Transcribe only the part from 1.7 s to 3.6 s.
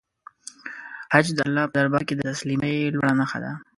دربار کې د تسلیمۍ لوړه نښه ده.